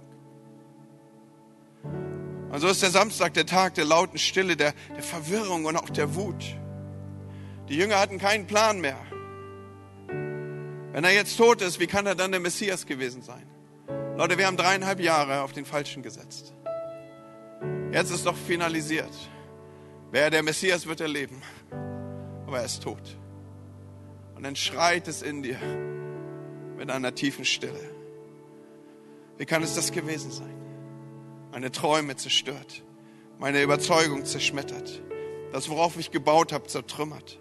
[2.52, 5.90] Und so ist der Samstag der Tag der lauten Stille, der, der Verwirrung und auch
[5.90, 6.44] der Wut.
[7.68, 8.98] Die Jünger hatten keinen Plan mehr.
[10.92, 13.46] Wenn er jetzt tot ist, wie kann er dann der Messias gewesen sein?
[14.16, 16.52] Leute, wir haben dreieinhalb Jahre auf den Falschen gesetzt.
[17.92, 19.12] Jetzt ist doch finalisiert.
[20.10, 21.40] Wer der Messias wird erleben,
[22.46, 23.16] aber er ist tot.
[24.34, 25.58] Und dann schreit es in dir
[26.76, 27.90] mit einer tiefen Stille.
[29.38, 30.54] Wie kann es das gewesen sein?
[31.52, 32.82] Meine Träume zerstört,
[33.38, 35.02] meine Überzeugung zerschmettert,
[35.52, 37.40] das, worauf ich gebaut habe, zertrümmert.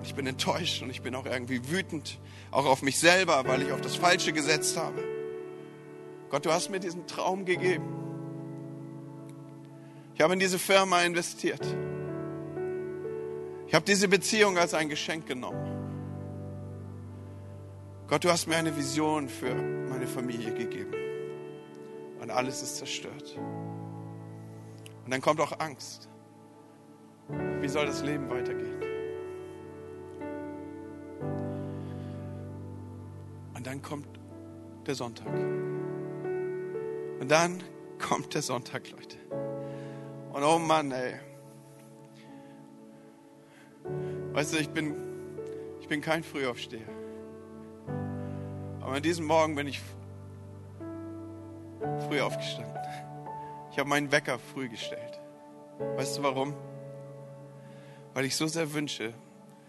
[0.00, 2.18] Und ich bin enttäuscht und ich bin auch irgendwie wütend
[2.50, 5.04] auch auf mich selber, weil ich auf das Falsche gesetzt habe.
[6.30, 7.84] Gott, du hast mir diesen Traum gegeben.
[10.14, 11.60] Ich habe in diese Firma investiert.
[13.66, 15.66] Ich habe diese Beziehung als ein Geschenk genommen.
[18.08, 20.94] Gott, du hast mir eine Vision für meine Familie gegeben.
[22.22, 23.36] Und alles ist zerstört.
[25.04, 26.08] Und dann kommt auch Angst.
[27.60, 28.89] Wie soll das Leben weitergehen?
[33.70, 34.08] Dann kommt
[34.84, 35.32] der Sonntag.
[37.20, 37.62] Und dann
[38.00, 39.16] kommt der Sonntag, Leute.
[40.32, 41.14] Und oh Mann, ey.
[44.32, 44.96] Weißt du, ich bin,
[45.80, 46.88] ich bin kein Frühaufsteher.
[48.80, 49.80] Aber an diesem Morgen bin ich
[52.08, 52.74] früh aufgestanden.
[53.70, 55.20] Ich habe meinen Wecker früh gestellt.
[55.78, 56.54] Weißt du warum?
[58.14, 59.14] Weil ich so sehr wünsche,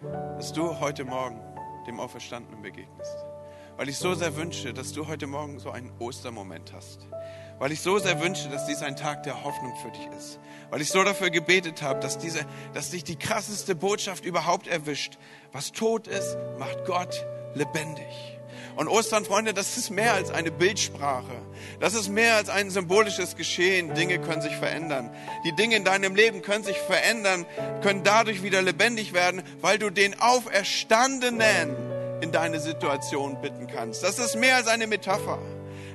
[0.01, 1.39] dass du heute Morgen
[1.85, 3.30] dem Auferstandenen begegnest.
[3.77, 7.07] Weil ich so sehr wünsche, dass du heute Morgen so einen Ostermoment hast.
[7.57, 10.39] Weil ich so sehr wünsche, dass dies ein Tag der Hoffnung für dich ist.
[10.69, 15.17] Weil ich so dafür gebetet habe, dass, diese, dass dich die krasseste Botschaft überhaupt erwischt.
[15.51, 18.37] Was tot ist, macht Gott lebendig.
[18.75, 21.41] Und Ostern, Freunde, das ist mehr als eine Bildsprache.
[21.79, 23.93] Das ist mehr als ein symbolisches Geschehen.
[23.93, 25.09] Dinge können sich verändern.
[25.45, 27.45] Die Dinge in deinem Leben können sich verändern,
[27.81, 31.75] können dadurch wieder lebendig werden, weil du den Auferstandenen
[32.21, 34.03] in deine Situation bitten kannst.
[34.03, 35.39] Das ist mehr als eine Metapher.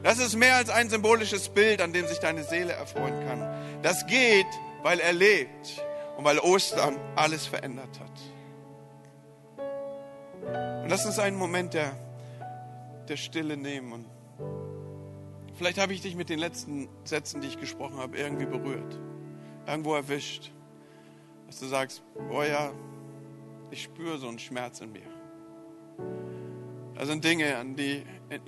[0.03, 3.43] Das ist mehr als ein symbolisches Bild, an dem sich deine Seele erfreuen kann.
[3.83, 4.47] Das geht,
[4.83, 5.83] weil er lebt
[6.17, 8.11] und weil Ostern alles verändert hat.
[10.83, 11.97] Und lass uns einen Moment der
[13.09, 13.93] der Stille nehmen.
[13.93, 14.07] Und
[15.55, 18.99] vielleicht habe ich dich mit den letzten Sätzen, die ich gesprochen habe, irgendwie berührt,
[19.67, 20.53] irgendwo erwischt.
[21.47, 22.73] Dass du sagst, oh ja,
[23.71, 25.16] ich spüre so einen Schmerz in mir.
[26.97, 28.41] Da sind Dinge, an die, in,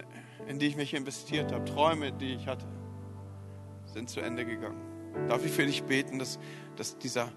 [0.46, 2.66] in die ich mich investiert habe, Träume, die ich hatte,
[3.84, 4.80] sind zu Ende gegangen.
[5.28, 6.38] Darf ich für dich beten, dass,
[6.76, 7.30] dass, dieser,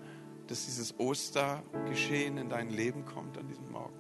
[0.48, 3.96] dass dieses Ostergeschehen in dein Leben kommt an diesem Morgen?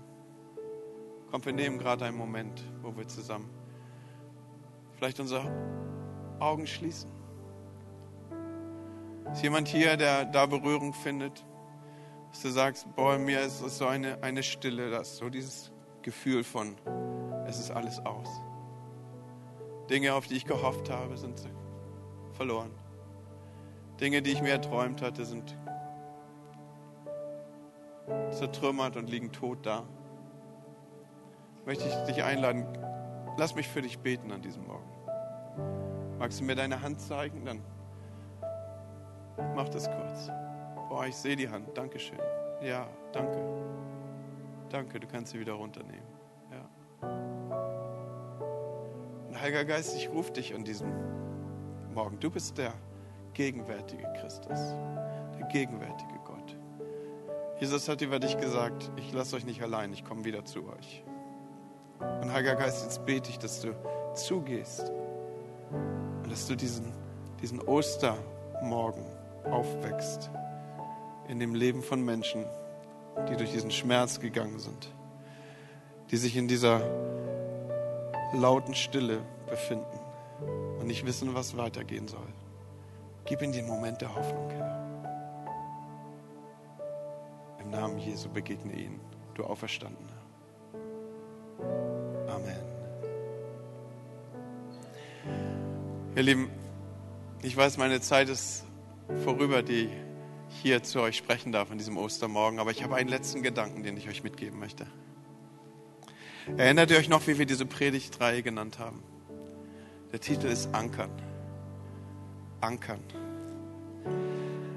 [1.30, 3.50] Komm, wir nehmen gerade einen Moment, wo wir zusammen
[4.96, 5.50] vielleicht unsere
[6.40, 7.10] Augen schließen.
[9.32, 11.46] Ist jemand hier, der da Berührung findet,
[12.32, 15.71] dass du sagst, boah, mir ist es so eine, eine Stille, das so dieses
[16.02, 16.76] Gefühl von,
[17.46, 18.28] es ist alles aus.
[19.90, 21.50] Dinge, auf die ich gehofft habe, sind
[22.32, 22.72] verloren.
[24.00, 25.58] Dinge, die ich mir erträumt hatte, sind
[28.32, 29.86] zertrümmert und liegen tot da
[31.66, 32.66] möchte ich dich einladen,
[33.38, 34.90] lass mich für dich beten an diesem Morgen.
[36.18, 37.46] Magst du mir deine Hand zeigen?
[37.46, 37.62] Dann
[39.56, 40.30] mach das kurz.
[40.90, 41.76] Boah, ich sehe die Hand.
[41.78, 42.20] Dankeschön.
[42.62, 43.40] Ja, danke.
[44.72, 46.08] Danke, du kannst sie wieder runternehmen.
[46.50, 47.08] Ja.
[49.28, 50.90] Und Heiliger Geist, ich rufe dich an diesem
[51.94, 52.18] Morgen.
[52.22, 52.74] Du bist der
[53.34, 54.58] gegenwärtige Christus,
[55.38, 56.56] der gegenwärtige Gott.
[57.60, 61.04] Jesus hat über dich gesagt, ich lasse euch nicht allein, ich komme wieder zu euch.
[62.00, 63.76] Und Heiliger Geist, jetzt bete ich, dass du
[64.16, 64.90] zugehst
[66.24, 66.94] und dass du diesen,
[67.42, 69.04] diesen Ostermorgen
[69.44, 70.32] aufwächst
[71.28, 72.46] in dem Leben von Menschen,
[73.30, 74.90] die durch diesen Schmerz gegangen sind,
[76.10, 76.82] die sich in dieser
[78.34, 79.20] lauten Stille
[79.50, 80.00] befinden
[80.80, 82.28] und nicht wissen, was weitergehen soll.
[83.26, 84.82] Gib ihnen den Moment der Hoffnung, Herr.
[87.60, 89.00] Im Namen Jesu begegne ihnen,
[89.36, 90.10] du Auferstandener.
[92.28, 92.60] Amen.
[96.16, 96.50] Ihr Lieben,
[97.44, 98.66] ich weiß, meine Zeit ist
[99.24, 99.90] vorüber, die
[100.62, 103.98] hier zu euch sprechen darf an diesem Ostermorgen, aber ich habe einen letzten Gedanken, den
[103.98, 104.86] ich euch mitgeben möchte.
[106.58, 109.04] Erinnert ihr euch noch, wie wir diese Predigtreihe genannt haben?
[110.12, 111.12] Der Titel ist Ankern.
[112.60, 113.00] Ankern.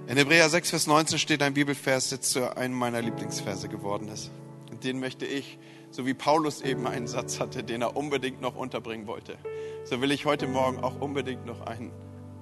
[0.07, 4.31] In Hebräer 6, Vers 19 steht ein Bibelvers, der zu einem meiner Lieblingsverse geworden ist.
[4.71, 5.59] Und den möchte ich
[5.95, 9.39] so wie Paulus eben einen Satz hatte, den er unbedingt noch unterbringen wollte,
[9.85, 11.93] so will ich heute Morgen auch unbedingt noch einen,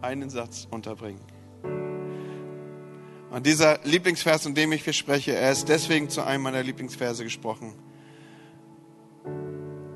[0.01, 1.21] einen Satz unterbringen.
[3.33, 7.25] Und dieser Lieblingsvers, in dem ich hier spreche, er ist deswegen zu einem meiner Lieblingsverse
[7.25, 7.73] gesprochen,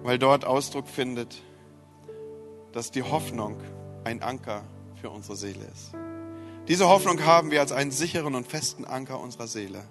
[0.02, 1.42] weil dort Ausdruck findet,
[2.72, 3.60] dass die Hoffnung
[4.04, 4.64] ein Anker
[5.02, 5.92] für unsere Seele ist.
[6.66, 9.84] Diese Hoffnung haben wir als einen sicheren und festen Anker unserer Seele,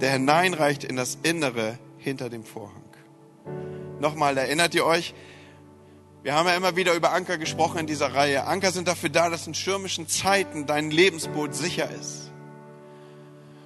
[0.00, 2.84] der hineinreicht in das Innere hinter dem Vorhang.
[3.98, 5.12] Nochmal, erinnert ihr euch?
[6.22, 8.46] Wir haben ja immer wieder über Anker gesprochen in dieser Reihe.
[8.46, 12.30] Anker sind dafür da, dass in stürmischen Zeiten dein Lebensboot sicher ist.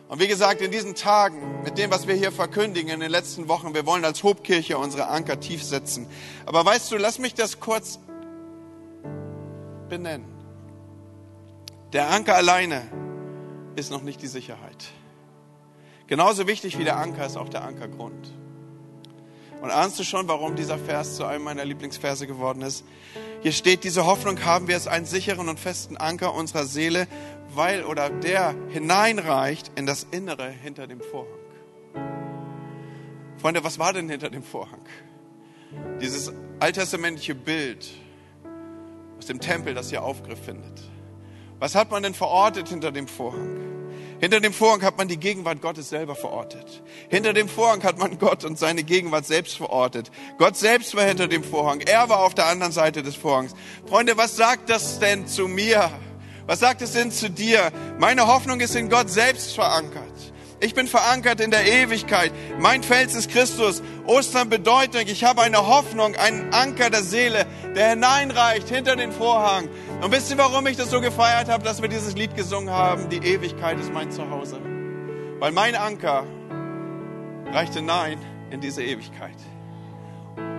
[0.09, 3.46] Und wie gesagt, in diesen Tagen, mit dem, was wir hier verkündigen in den letzten
[3.46, 6.06] Wochen, wir wollen als Hobkirche unsere Anker tief setzen.
[6.46, 7.98] Aber weißt du, lass mich das kurz
[9.90, 10.26] benennen.
[11.92, 12.82] Der Anker alleine
[13.76, 14.86] ist noch nicht die Sicherheit.
[16.06, 18.32] Genauso wichtig wie der Anker ist auch der Ankergrund.
[19.61, 22.84] Und ahnst du schon, warum dieser Vers zu einem meiner Lieblingsverse geworden ist?
[23.42, 27.06] Hier steht, diese Hoffnung haben wir als einen sicheren und festen Anker unserer Seele,
[27.59, 31.32] weil oder der hineinreicht in das Innere hinter dem Vorhang.
[33.38, 34.80] Freunde, was war denn hinter dem Vorhang?
[36.00, 37.90] Dieses alttestamentliche Bild
[39.18, 40.80] aus dem Tempel, das hier Aufgriff findet.
[41.59, 43.59] Was hat man denn verortet hinter dem Vorhang?
[44.20, 46.84] Hinter dem Vorhang hat man die Gegenwart Gottes selber verortet.
[47.09, 50.12] Hinter dem Vorhang hat man Gott und seine Gegenwart selbst verortet.
[50.38, 51.80] Gott selbst war hinter dem Vorhang.
[51.80, 53.56] Er war auf der anderen Seite des Vorhangs.
[53.84, 55.90] Freunde, was sagt das denn zu mir?
[56.49, 57.70] Was sagt es denn zu dir?
[57.99, 60.03] Meine Hoffnung ist in Gott selbst verankert.
[60.61, 62.32] Ich bin verankert in der Ewigkeit.
[62.59, 63.82] Mein Fels ist Christus.
[64.07, 67.44] Ostern bedeutet, ich habe eine Hoffnung, einen Anker der Seele,
[67.76, 69.68] der hineinreicht hinter den Vorhang.
[70.01, 73.11] Und wisst ihr, warum ich das so gefeiert habe, dass wir dieses Lied gesungen haben?
[73.11, 74.59] Die Ewigkeit ist mein Zuhause.
[75.40, 76.24] Weil mein Anker
[77.53, 78.18] reicht hinein
[78.51, 79.36] in diese Ewigkeit.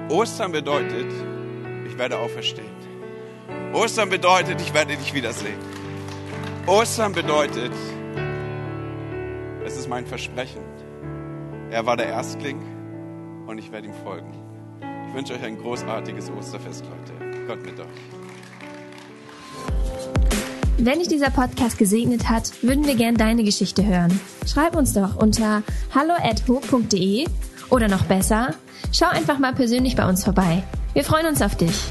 [0.09, 1.11] Ostern bedeutet,
[1.87, 2.77] ich werde auferstehen.
[3.73, 5.78] Ostern bedeutet, ich werde dich wiedersehen.
[6.69, 7.71] Ostern bedeutet,
[9.65, 10.61] es ist mein Versprechen.
[11.71, 12.61] Er war der Erstling
[13.47, 14.31] und ich werde ihm folgen.
[15.07, 17.47] Ich wünsche euch ein großartiges Osterfest heute.
[17.47, 17.87] Gott mit euch.
[20.77, 24.19] Wenn dich dieser Podcast gesegnet hat, würden wir gern deine Geschichte hören.
[24.45, 25.63] Schreib uns doch unter
[25.95, 27.25] hallo@ho.de
[27.71, 28.53] oder noch besser,
[28.93, 30.61] schau einfach mal persönlich bei uns vorbei.
[30.93, 31.89] Wir freuen uns auf dich.